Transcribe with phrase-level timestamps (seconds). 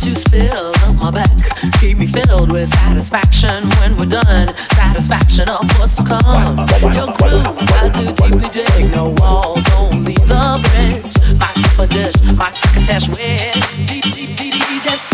[0.00, 1.30] That you spill on my back
[1.80, 4.54] keep me filled with satisfaction when we're done.
[4.72, 6.58] Satisfaction of what's to come.
[6.92, 7.46] Your groove,
[7.76, 8.90] I do deeply dig.
[8.92, 11.38] No walls, only the bridge.
[11.38, 13.52] My super dish, my succotash with
[13.86, 15.12] deep, deep, deep, deep, just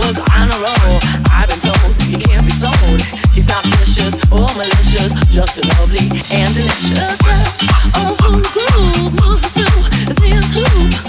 [0.00, 0.98] was on a roll.
[1.32, 3.00] I've been told he can't be sold.
[3.34, 7.16] He's not vicious or malicious, just lovely and delicious.
[7.96, 8.16] Oh,
[8.52, 9.64] groove moves to
[10.14, 11.05] the end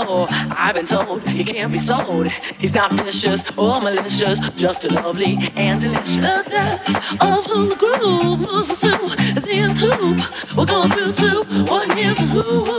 [0.00, 2.28] I've been told he can't be sold.
[2.58, 6.16] He's not vicious or malicious, just lovely and delicious.
[6.16, 10.20] The depth of who the groove moves us to the end tube.
[10.56, 11.42] We're going through two.
[11.64, 12.77] One here's a who.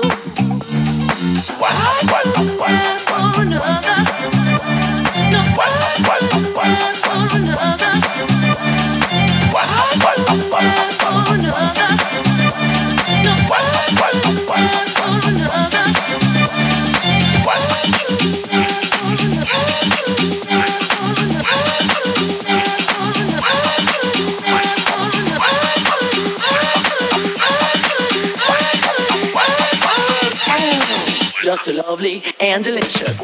[31.49, 33.17] Just lovely and delicious.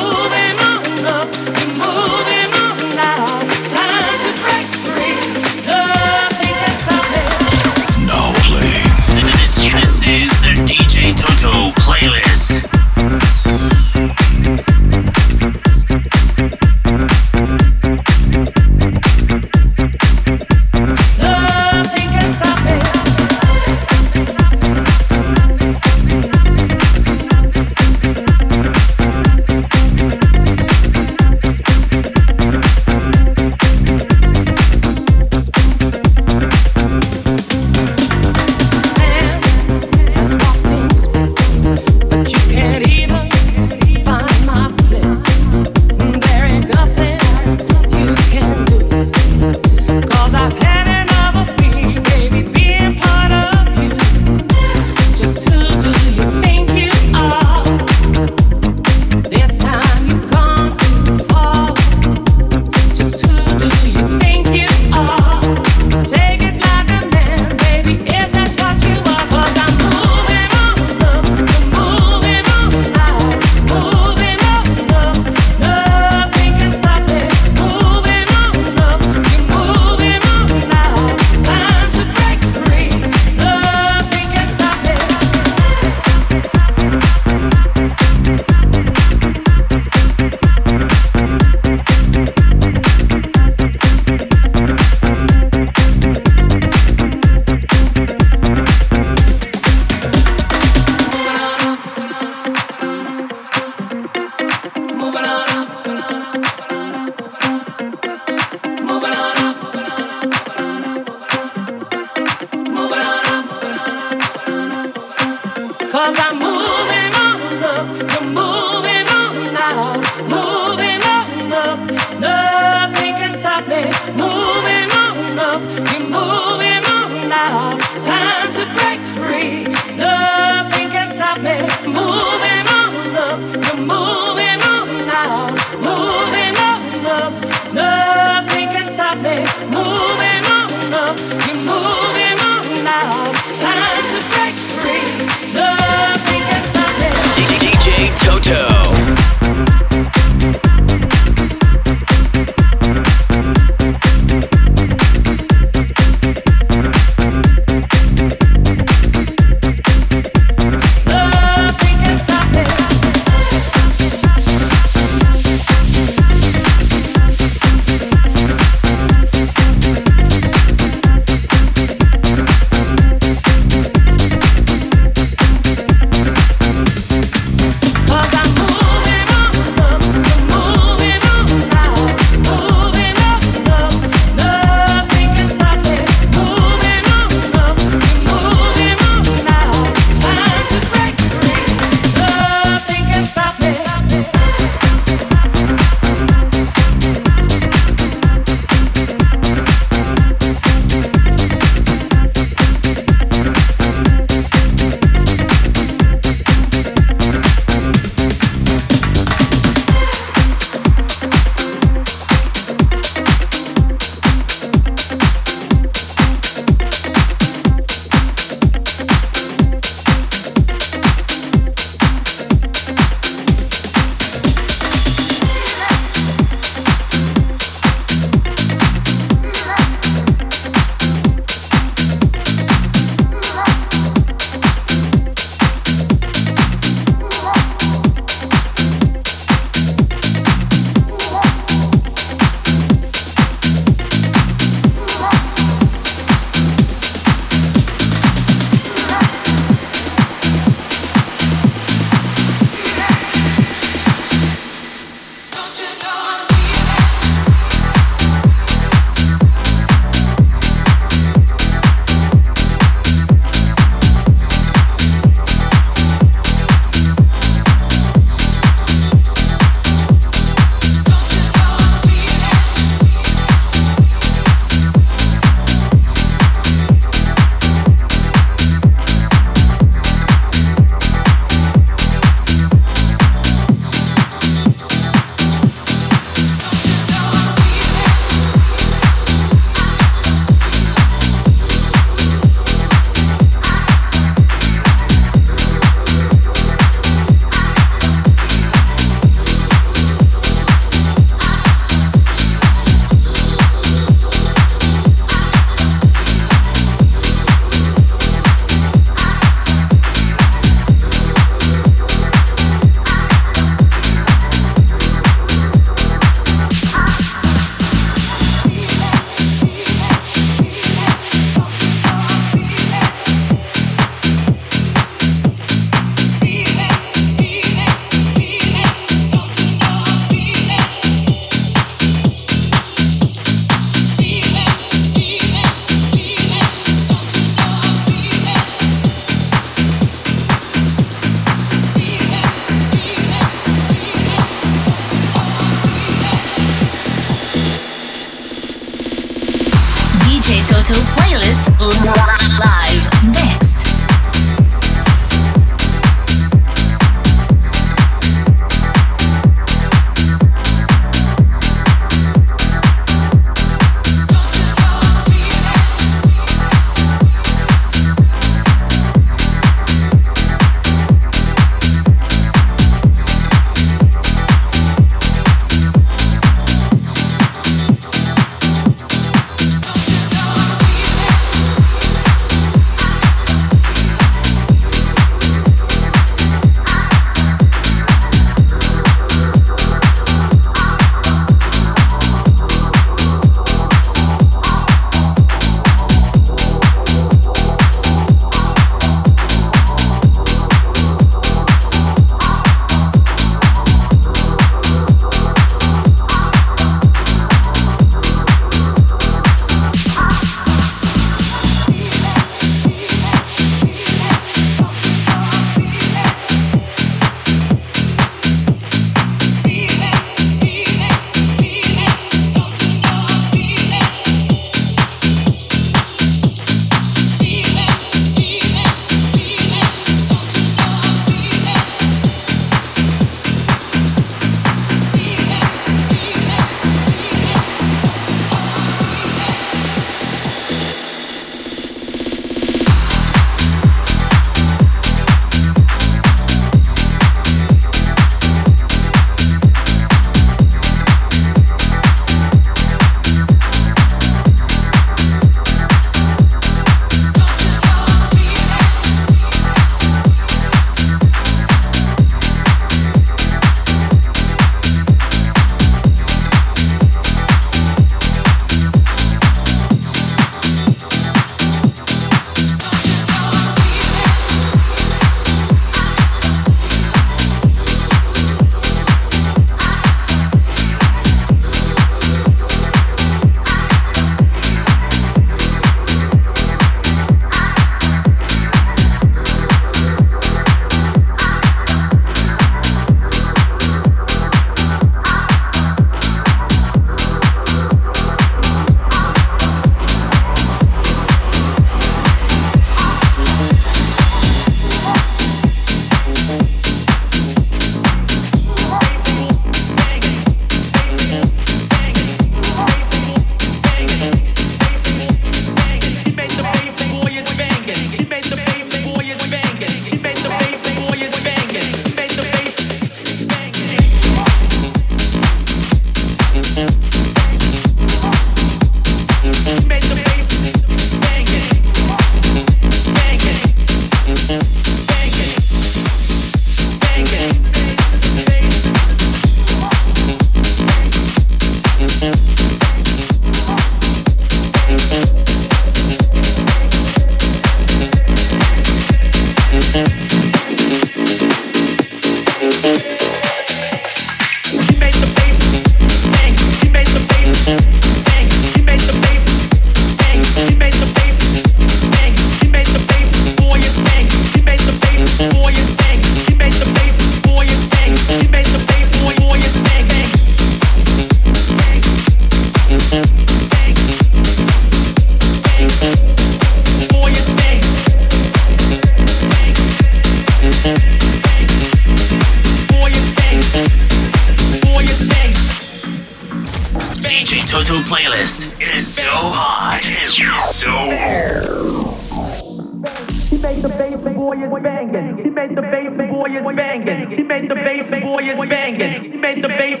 [594.56, 597.30] He made the bass boy is banging.
[597.30, 599.32] He made the bass boy is banging.
[599.32, 600.00] He made the bass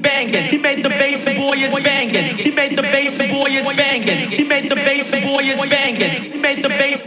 [0.00, 0.44] banging.
[0.50, 2.36] He made the bass boy is banging.
[2.38, 4.30] He made the bass boy is banging.
[4.30, 6.32] He made the bass boy is banging.
[6.32, 7.02] He made the bass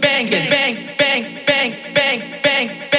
[0.00, 0.50] banging.
[0.50, 2.89] Bang bang bang bang bang.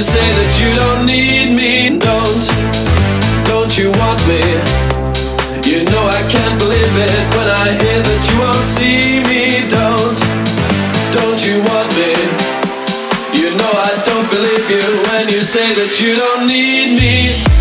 [0.00, 2.44] You say that you don't need me, don't,
[3.44, 4.40] don't you want me?
[5.68, 10.16] You know I can't believe it when I hear that you won't see me, don't,
[11.12, 12.16] don't you want me?
[13.36, 17.59] You know I don't believe you when you say that you don't need me.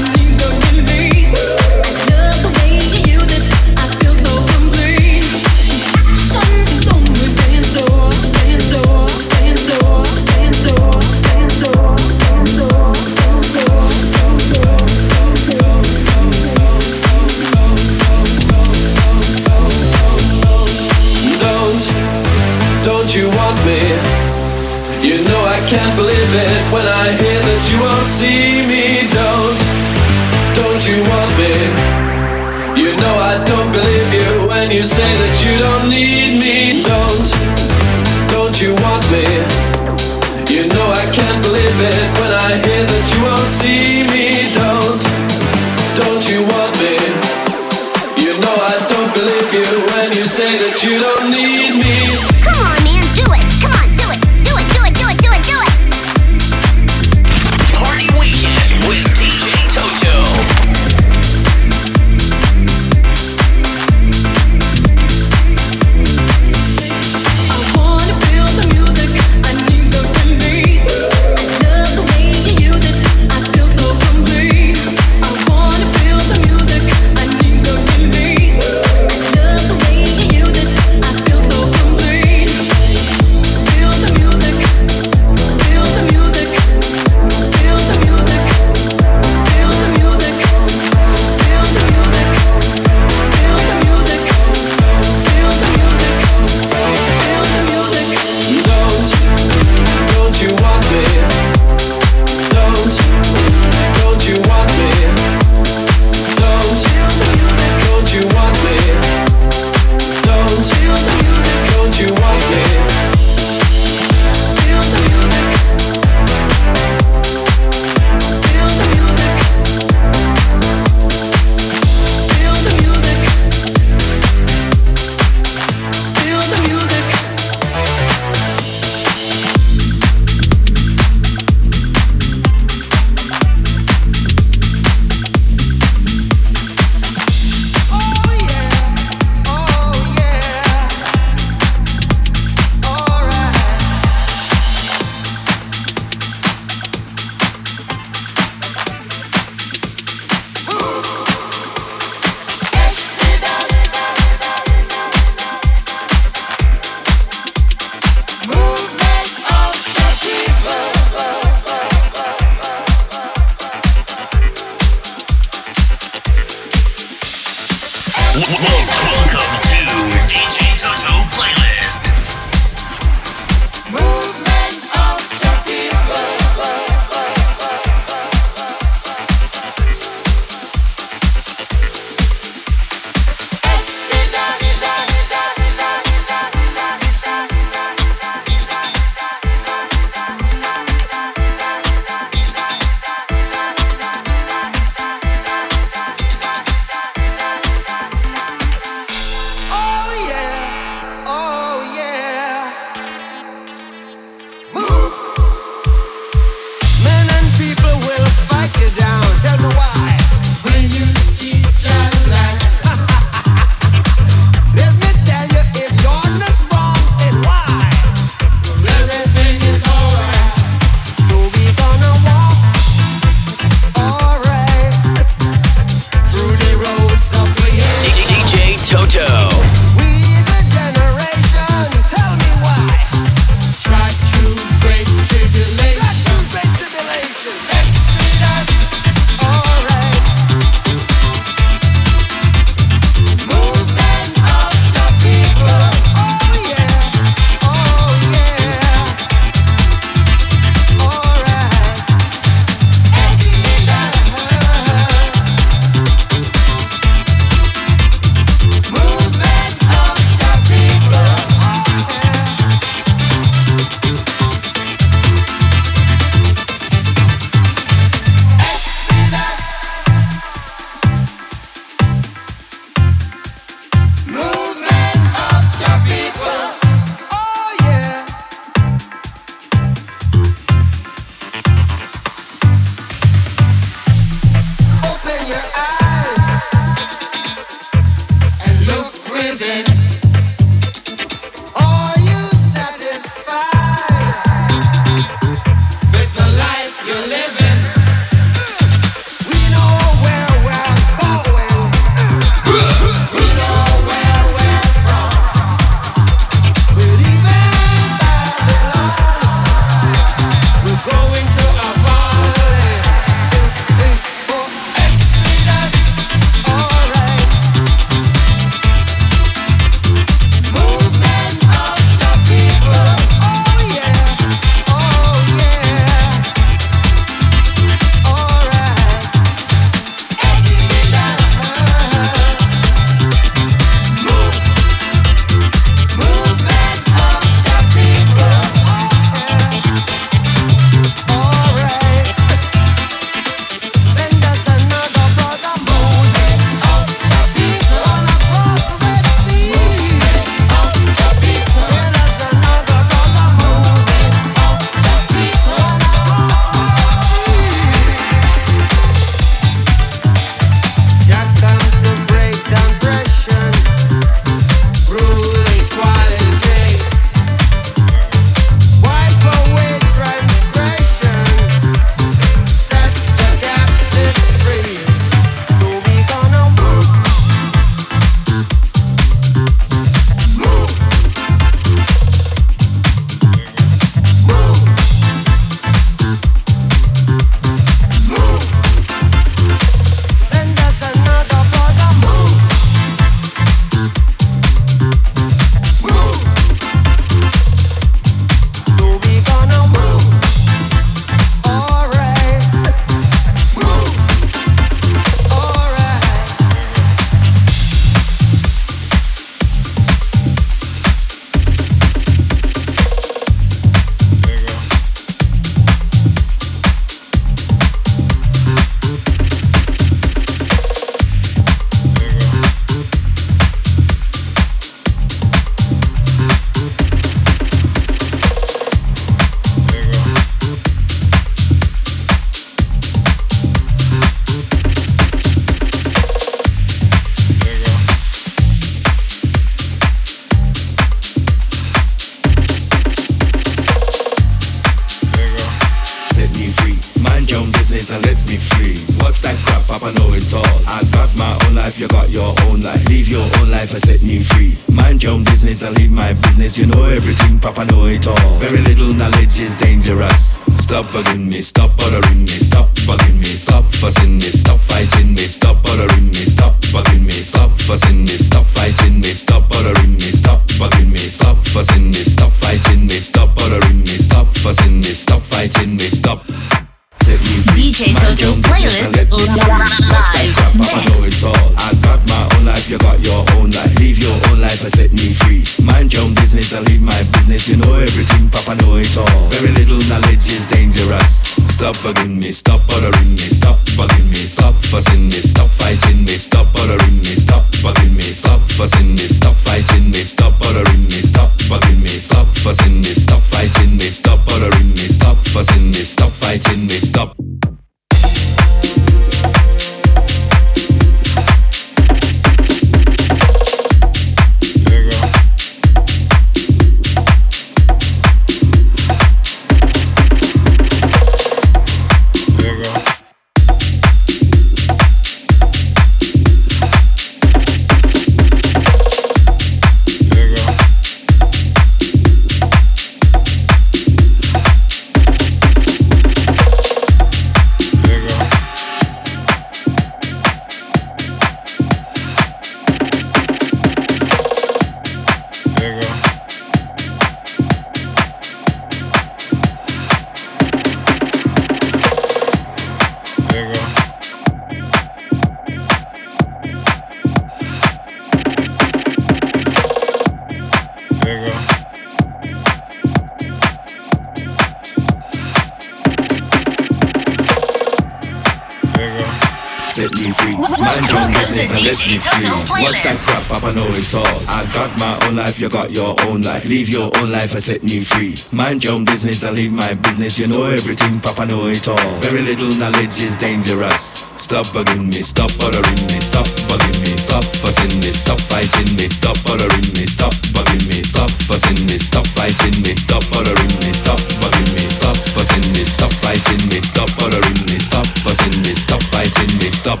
[575.68, 576.64] you got your own life.
[576.64, 578.34] Leave your own life and set me free.
[578.52, 580.38] Mind your own business and leave my business.
[580.38, 582.10] You know everything, Papa know it all.
[582.20, 584.32] Very little knowledge is dangerous.
[584.36, 589.08] Stop bugging me, stop bothering me, stop bugging me, stop fussing me, stop fighting me,
[589.08, 593.92] stop bothering me, stop bugging me, stop fussing me, stop fighting me, stop bothering me,
[593.92, 598.72] stop bugging me, stop fussing me, stop fighting me, stop bothering me, stop fussing me,
[598.72, 600.00] stop fighting me, stop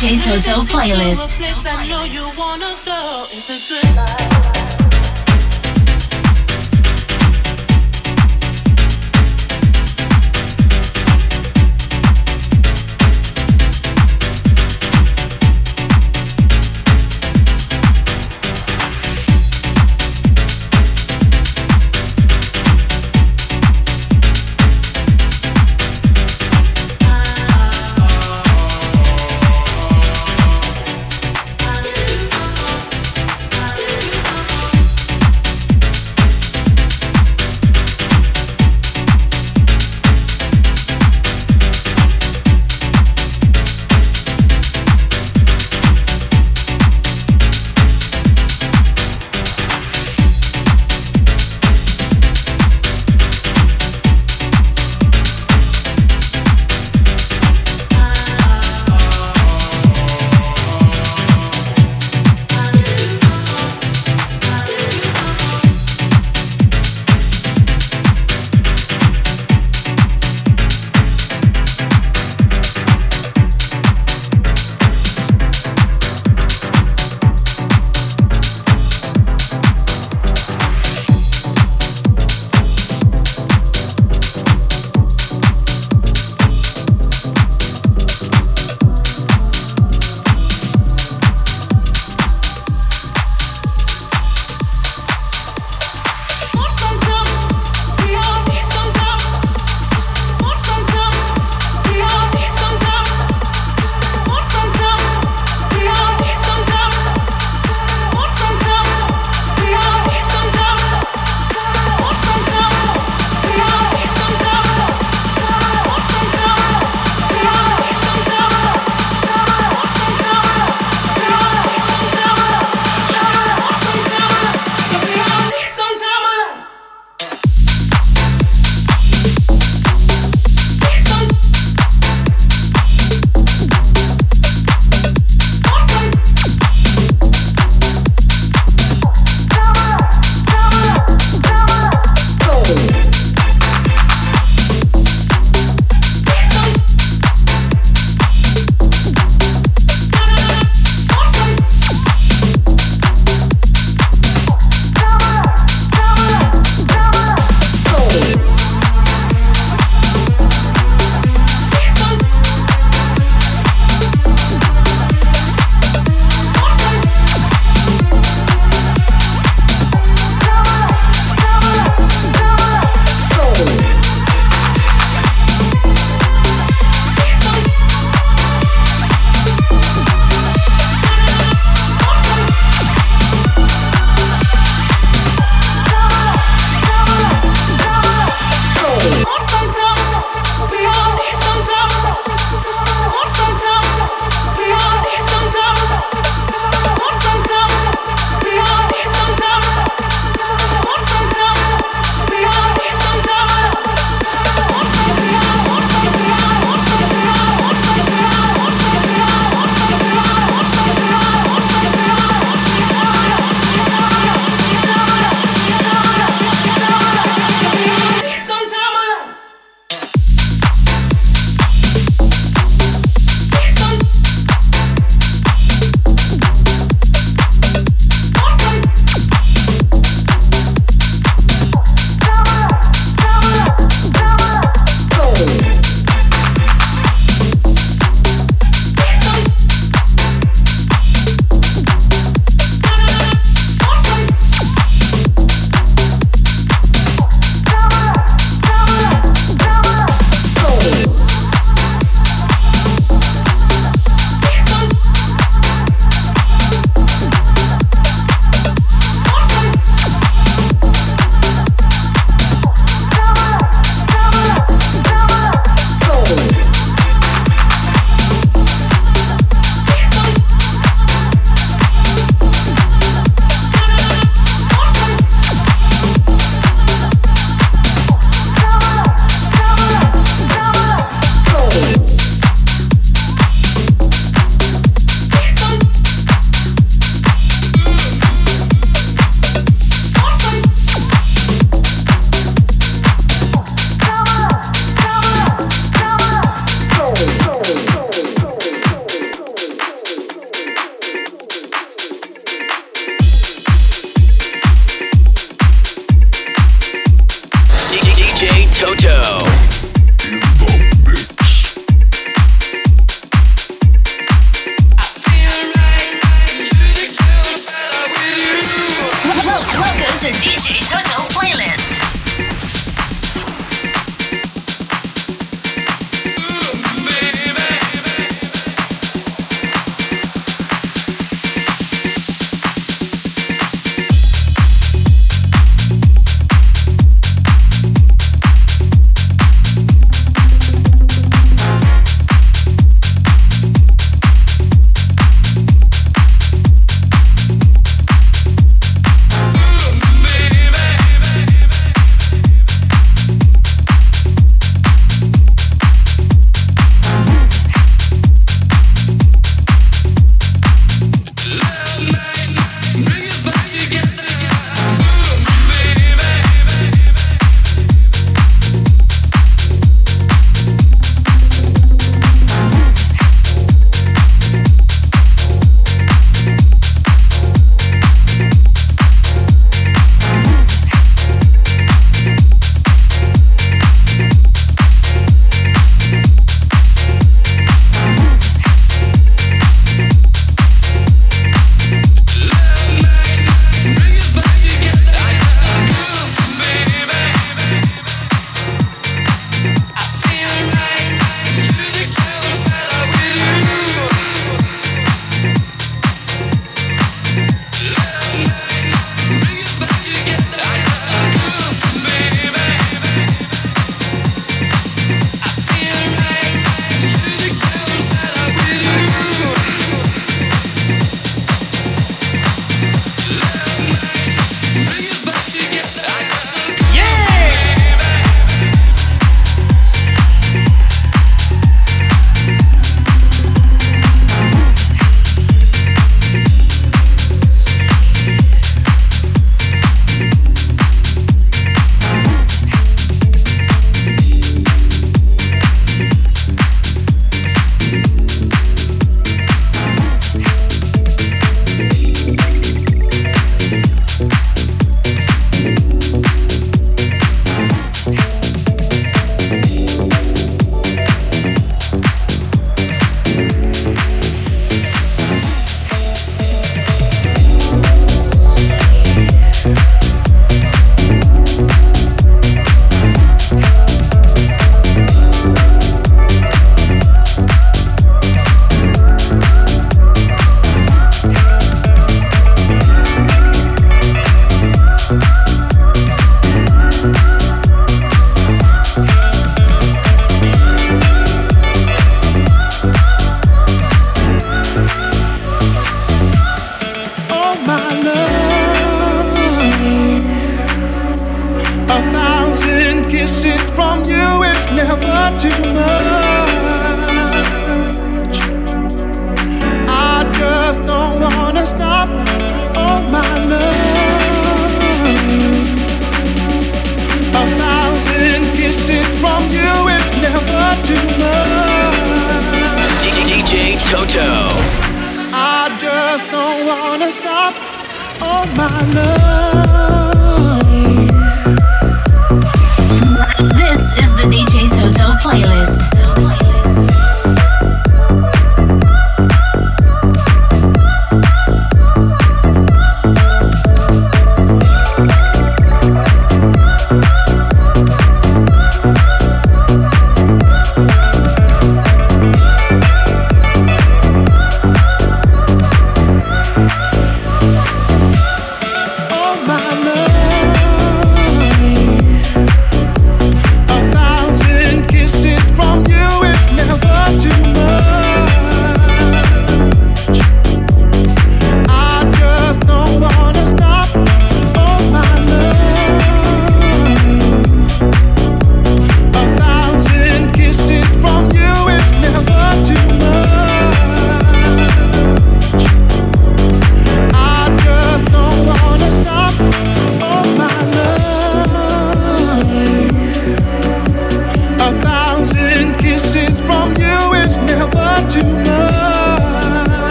[0.00, 1.36] DJ Toto playlist.